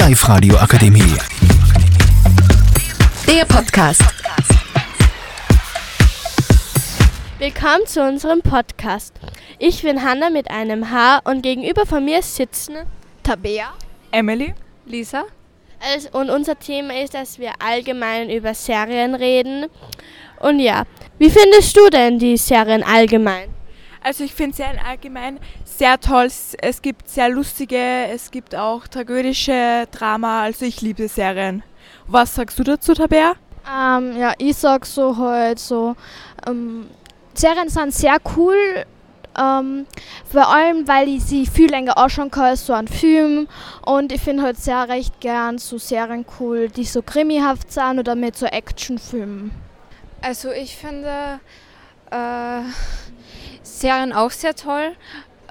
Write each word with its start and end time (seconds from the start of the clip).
Live 0.00 0.26
radio 0.30 0.56
akademie 0.56 1.14
Der 3.28 3.44
Podcast. 3.44 4.02
Willkommen 7.38 7.84
zu 7.84 8.02
unserem 8.02 8.40
Podcast. 8.40 9.12
Ich 9.58 9.82
bin 9.82 10.02
Hanna 10.02 10.30
mit 10.30 10.50
einem 10.50 10.90
H 10.90 11.18
und 11.24 11.42
gegenüber 11.42 11.84
von 11.84 12.02
mir 12.02 12.22
sitzen 12.22 12.76
Tabea. 13.22 13.74
Emily. 14.10 14.54
Lisa. 14.86 15.24
und 16.12 16.30
unser 16.30 16.58
Thema 16.58 16.98
ist, 17.02 17.12
dass 17.12 17.38
wir 17.38 17.52
allgemein 17.58 18.30
über 18.30 18.54
Serien 18.54 19.14
reden. 19.14 19.66
Und 20.38 20.60
ja, 20.60 20.84
wie 21.18 21.28
findest 21.28 21.76
du 21.76 21.90
denn 21.90 22.18
die 22.18 22.38
Serien 22.38 22.82
allgemein? 22.82 23.49
Also 24.02 24.24
ich 24.24 24.34
finde 24.34 24.56
Serien 24.56 24.78
allgemein 24.78 25.38
sehr 25.64 25.98
toll. 26.00 26.24
Es- 26.24 26.56
Es 26.60 26.80
gibt 26.82 27.08
sehr 27.08 27.28
lustige, 27.28 27.76
es 28.12 28.30
gibt 28.30 28.54
auch 28.54 28.86
tragödische 28.88 29.86
Drama. 29.90 30.42
Also 30.42 30.64
ich 30.64 30.80
liebe 30.80 31.06
Serien. 31.08 31.62
Was 32.06 32.34
sagst 32.34 32.58
du 32.58 32.64
dazu, 32.64 32.94
Tabea? 32.94 33.34
Ähm, 33.70 34.16
ja, 34.18 34.32
ich 34.38 34.56
sag 34.56 34.86
so 34.86 35.16
halt 35.16 35.58
so, 35.58 35.94
ähm, 36.46 36.86
Serien 37.34 37.68
sind 37.68 37.92
sehr 37.94 38.16
cool, 38.36 38.56
ähm, 39.38 39.86
vor 40.30 40.48
allem, 40.48 40.88
weil 40.88 41.08
ich 41.08 41.22
sie 41.24 41.46
viel 41.46 41.70
länger 41.70 41.96
anschauen 41.96 42.30
kann 42.30 42.44
als 42.46 42.66
so 42.66 42.72
ein 42.72 42.88
Film 42.88 43.48
und 43.84 44.12
ich 44.12 44.20
finde 44.20 44.42
halt 44.42 44.58
sehr 44.58 44.88
recht 44.88 45.20
gern 45.20 45.58
so 45.58 45.78
Serien 45.78 46.24
cool, 46.40 46.68
die 46.68 46.84
so 46.84 47.02
krimihaft 47.02 47.70
sind 47.70 47.98
oder 47.98 48.14
mit 48.14 48.36
so 48.36 48.46
Actionfilmen. 48.46 49.50
Also 50.22 50.50
ich 50.50 50.74
finde 50.76 51.38
äh, 52.10 52.62
Serien 53.62 54.12
auch 54.12 54.30
sehr 54.30 54.54
toll. 54.54 54.92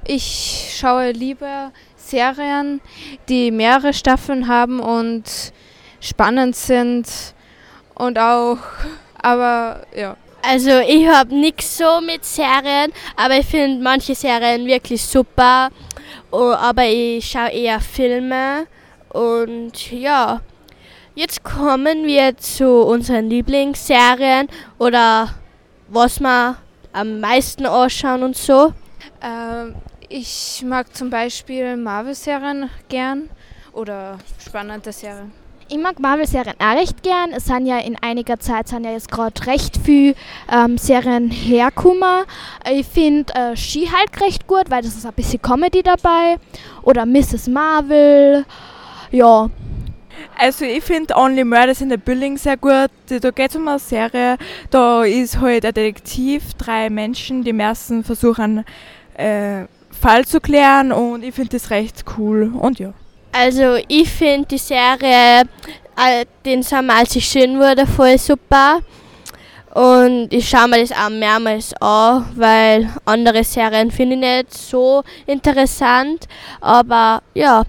Ich 0.06 0.76
schaue 0.80 1.12
lieber 1.12 1.72
Serien, 1.96 2.82
die 3.28 3.52
mehrere 3.52 3.94
Staffeln 3.94 4.48
haben 4.48 4.80
und 4.80 5.24
spannend 6.00 6.56
sind 6.56 7.08
und 7.96 8.18
auch, 8.18 8.58
aber 9.22 9.86
ja. 9.96 10.16
Also 10.42 10.80
ich 10.80 11.06
habe 11.08 11.36
nichts 11.36 11.78
so 11.78 12.00
mit 12.00 12.24
Serien, 12.24 12.94
aber 13.18 13.38
ich 13.38 13.46
finde 13.46 13.84
manche 13.84 14.16
Serien 14.16 14.66
wirklich 14.66 15.04
super. 15.04 15.70
Oh, 16.32 16.54
aber 16.54 16.86
ich 16.86 17.30
schaue 17.30 17.50
eher 17.50 17.82
Filme 17.82 18.68
und 19.10 19.92
ja. 19.92 20.42
Jetzt 21.14 21.44
kommen 21.44 22.08
wir 22.08 22.38
zu 22.38 22.84
unseren 22.84 23.30
Lieblingsserien 23.30 24.48
oder 24.78 25.34
was 25.90 26.22
wir 26.22 26.56
am 26.94 27.20
meisten 27.20 27.66
anschauen 27.66 28.24
und 28.24 28.38
so. 28.38 28.74
Ähm, 29.22 29.76
ich 30.08 30.64
mag 30.66 30.96
zum 30.96 31.10
Beispiel 31.10 31.78
Marvel-Serien 31.78 32.70
gern 32.88 33.30
oder 33.74 34.18
spannende 34.40 34.92
Serien. 34.92 35.32
Ich 35.72 35.78
mag 35.78 36.00
Marvel-Serien 36.00 36.56
auch 36.58 36.76
recht 36.76 37.04
gern. 37.04 37.32
Es 37.32 37.46
sind 37.46 37.68
ja 37.68 37.78
in 37.78 37.96
einiger 38.02 38.40
Zeit 38.40 38.68
sind 38.68 38.86
ja 38.86 38.92
jetzt 38.92 39.12
gerade 39.12 39.46
recht 39.46 39.78
viele 39.78 40.16
ähm, 40.52 40.80
Serien 40.80 41.30
hergekommen. 41.30 42.26
Ich 42.72 42.88
finde 42.88 43.32
äh, 43.36 43.56
She-Hulk 43.56 44.20
recht 44.20 44.48
gut, 44.48 44.64
weil 44.70 44.82
das 44.82 44.96
ist 44.96 45.06
ein 45.06 45.14
bisschen 45.14 45.40
Comedy 45.40 45.84
dabei. 45.84 46.38
Oder 46.82 47.06
Mrs. 47.06 47.48
Marvel. 47.48 48.46
Ja, 49.12 49.50
Also 50.42 50.64
ich 50.64 50.86
finde 50.86 51.16
Only 51.18 51.44
Murders 51.44 51.82
in 51.82 51.90
the 51.90 51.98
Building 51.98 52.38
sehr 52.38 52.56
gut. 52.56 52.90
Da 53.10 53.32
geht 53.32 53.50
es 53.50 53.58
um 53.58 53.68
eine 53.68 53.78
Serie, 53.78 54.38
da 54.70 55.04
ist 55.04 55.42
halt 55.42 55.66
ein 55.66 55.74
Detektiv, 55.74 56.54
drei 56.58 56.90
Menschen, 56.90 57.44
die 57.44 57.50
im 57.50 57.60
ersten 57.60 58.06
versuchen, 58.06 58.64
äh, 59.18 59.66
Fall 59.92 60.24
zu 60.26 60.40
klären 60.40 60.94
und 60.94 61.26
ich 61.26 61.36
finde 61.36 61.50
das 61.50 61.70
recht 61.72 62.06
cool 62.18 62.54
und 62.58 62.80
ja. 62.80 62.94
Also 63.34 63.76
ich 63.90 64.10
finde 64.10 64.48
die 64.48 64.58
Serie 64.60 65.42
äh, 65.98 66.26
den 66.46 66.64
Sommer, 66.64 67.00
als 67.00 67.18
ich 67.18 67.26
schön 67.26 67.60
wurde, 67.60 67.86
voll 67.86 68.18
super. 68.18 68.80
Und 69.74 70.30
ich 70.32 70.48
schaue 70.48 70.70
mir 70.70 70.80
das 70.80 70.94
auch 70.94 71.10
mehrmals 71.10 71.74
an, 71.82 72.26
weil 72.36 72.90
andere 73.04 73.44
Serien 73.44 73.92
finde 73.92 74.16
ich 74.16 74.22
nicht 74.22 74.54
so 74.54 75.04
interessant. 75.26 76.28
Aber 76.62 77.22
ja. 77.34 77.64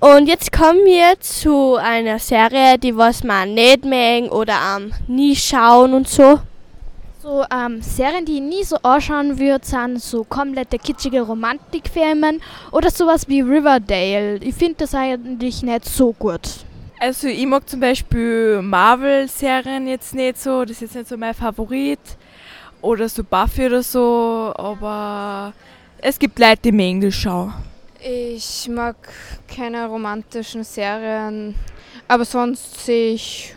Und 0.00 0.28
jetzt 0.28 0.50
kommen 0.50 0.86
wir 0.86 1.20
zu 1.20 1.76
einer 1.76 2.18
Serie, 2.18 2.78
die 2.78 2.96
was 2.96 3.22
man 3.22 3.52
nicht 3.52 3.84
mögen 3.84 4.30
oder 4.30 4.54
ähm, 4.78 4.94
nie 5.08 5.36
schauen 5.36 5.92
und 5.92 6.08
so. 6.08 6.40
so 7.22 7.44
ähm, 7.54 7.82
Serien, 7.82 8.24
die 8.24 8.36
ich 8.36 8.40
nie 8.40 8.64
so 8.64 8.76
anschauen 8.76 9.38
würde, 9.38 9.66
sind 9.66 10.00
so 10.00 10.24
komplette 10.24 10.78
kitschige 10.78 11.20
Romantikfilme 11.20 12.38
oder 12.72 12.90
sowas 12.90 13.28
wie 13.28 13.42
Riverdale. 13.42 14.38
Ich 14.38 14.54
finde 14.54 14.76
das 14.78 14.94
eigentlich 14.94 15.62
nicht 15.62 15.84
so 15.84 16.14
gut. 16.14 16.48
Also 16.98 17.28
ich 17.28 17.44
mag 17.44 17.68
zum 17.68 17.80
Beispiel 17.80 18.62
Marvel-Serien 18.62 19.86
jetzt 19.86 20.14
nicht 20.14 20.38
so, 20.38 20.64
das 20.64 20.80
ist 20.80 20.80
jetzt 20.80 20.94
nicht 20.94 21.08
so 21.08 21.18
mein 21.18 21.34
Favorit. 21.34 22.00
Oder 22.80 23.06
so 23.06 23.22
Buffy 23.22 23.66
oder 23.66 23.82
so, 23.82 24.54
aber 24.56 25.52
es 25.98 26.18
gibt 26.18 26.38
Leute, 26.38 26.60
die 26.64 26.72
mögen 26.72 27.02
das 27.02 27.14
schauen. 27.14 27.52
Ich 28.02 28.66
mag 28.68 28.96
keine 29.54 29.86
romantischen 29.86 30.64
Serien, 30.64 31.54
aber 32.08 32.24
sonst 32.24 32.86
sehe 32.86 33.12
ich 33.12 33.54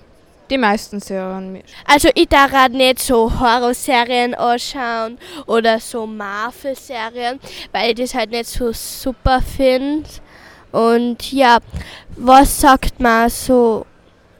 die 0.49 0.57
meisten 0.57 0.99
Serien 0.99 1.53
mit. 1.53 1.63
Also 1.85 2.09
ich 2.13 2.27
darf 2.27 2.51
halt 2.51 2.73
nicht 2.73 2.99
so 2.99 3.39
Horrorserien 3.39 4.33
anschauen 4.33 5.17
oder 5.45 5.79
so 5.79 6.05
Marvel-Serien, 6.05 7.39
weil 7.71 7.91
ich 7.91 7.95
das 7.95 8.13
halt 8.13 8.31
nicht 8.31 8.47
so 8.47 8.73
super 8.73 9.39
finde. 9.41 10.09
Und 10.73 11.31
ja, 11.31 11.59
was 12.17 12.59
sagt 12.59 12.99
man 12.99 13.29
so 13.29 13.85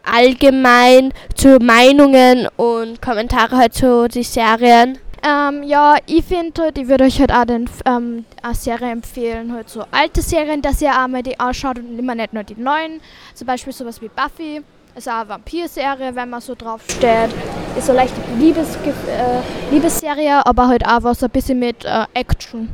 allgemein 0.04 1.14
zu 1.36 1.60
Meinungen 1.60 2.48
und 2.58 3.02
Kommentare 3.02 3.56
halt 3.56 3.74
zu 3.74 4.10
die 4.10 4.24
Serien? 4.24 5.00
Ähm, 5.26 5.64
ja, 5.64 5.96
ich 6.06 6.26
finde 6.26 6.64
halt, 6.64 6.78
ich 6.78 6.88
würde 6.90 7.06
euch 7.06 7.18
halt 7.20 7.32
auch 7.32 7.46
den, 7.46 7.70
ähm, 7.86 8.26
eine 8.42 8.56
Serie 8.56 8.92
empfehlen, 8.92 9.54
halt 9.54 9.70
so 9.70 9.86
alte 9.90 10.22
Serien, 10.22 10.62
dass 10.62 10.82
ihr 10.82 10.92
auch 10.92 11.08
mal 11.08 11.24
die 11.24 11.40
anschaut 11.40 11.80
und 11.80 11.98
immer 11.98 12.14
nicht 12.14 12.34
nur 12.34 12.44
die 12.44 12.60
neuen. 12.60 13.00
Zum 13.34 13.48
Beispiel 13.48 13.72
sowas 13.72 14.02
wie 14.02 14.10
Buffy, 14.10 14.62
ist 14.96 15.08
auch 15.08 15.14
eine 15.14 15.30
Vampir-Serie, 15.30 16.14
wenn 16.14 16.30
man 16.30 16.42
so 16.42 16.56
drauf 16.56 16.82
steht. 16.84 17.30
Ist 17.78 17.88
so 17.88 17.94
leichte 17.94 18.20
Liebes 18.38 18.76
äh, 18.76 19.74
Liebesserie, 19.74 20.46
aber 20.46 20.68
halt 20.68 20.86
auch 20.86 21.04
was 21.04 21.24
ein 21.24 21.30
bisschen 21.30 21.58
mit 21.58 21.86
äh, 21.86 22.06
Action. 22.14 22.70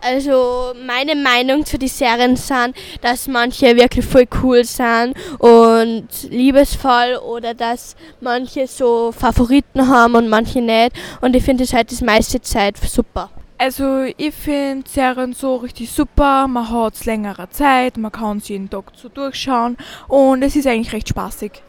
Also 0.00 0.72
meine 0.86 1.14
Meinung 1.14 1.64
zu 1.64 1.78
den 1.78 1.88
Serien 1.88 2.36
sind, 2.36 2.76
dass 3.00 3.26
manche 3.26 3.76
wirklich 3.76 4.04
voll 4.04 4.26
cool 4.42 4.64
sind 4.64 5.14
und 5.38 6.08
liebesvoll 6.30 7.16
oder 7.26 7.54
dass 7.54 7.96
manche 8.20 8.66
so 8.66 9.12
Favoriten 9.12 9.88
haben 9.88 10.14
und 10.14 10.28
manche 10.28 10.60
nicht. 10.60 10.92
Und 11.20 11.34
ich 11.34 11.42
finde 11.42 11.64
es 11.64 11.72
halt 11.72 11.90
das 11.90 12.00
meiste 12.00 12.40
Zeit 12.40 12.76
super. 12.78 13.30
Also 13.60 14.04
ich 14.16 14.34
finde 14.34 14.88
Serien 14.88 15.32
so 15.32 15.56
richtig 15.56 15.90
super, 15.90 16.46
man 16.46 16.70
hat 16.70 16.94
es 16.94 17.04
längere 17.06 17.50
Zeit, 17.50 17.96
man 17.96 18.12
kann 18.12 18.38
es 18.38 18.48
jeden 18.48 18.70
Tag 18.70 18.92
so 18.94 19.08
durchschauen 19.08 19.76
und 20.06 20.44
es 20.44 20.54
ist 20.54 20.68
eigentlich 20.68 20.92
recht 20.92 21.08
spaßig. 21.08 21.60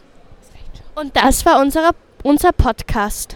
Und 0.94 1.16
das 1.16 1.44
war 1.48 1.60
unser, 1.60 1.92
unser 2.22 2.52
Podcast. 2.52 3.36